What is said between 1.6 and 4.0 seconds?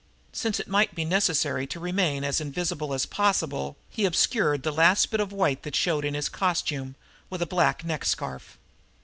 to remain as invisible as possible,